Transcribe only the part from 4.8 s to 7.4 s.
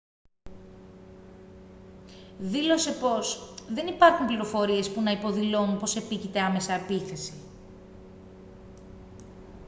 που να υποδηλώνουν πως επίκειται άμεσα επίθεση